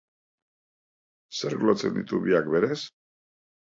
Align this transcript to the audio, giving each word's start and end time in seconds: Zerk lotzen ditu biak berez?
Zerk 1.41 1.69
lotzen 1.69 1.97
ditu 2.01 2.25
biak 2.27 2.53
berez? 2.59 2.85